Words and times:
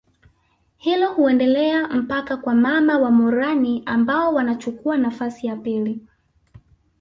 Hilo 0.77 1.13
huendelea 1.13 1.87
mpaka 1.87 2.37
kwa 2.37 2.55
mama 2.55 2.97
wa 2.99 3.11
morani 3.11 3.83
ambao 3.85 4.33
wanachukuwa 4.33 4.97
nafasi 4.97 5.47
ya 5.47 5.55
pili 5.55 5.99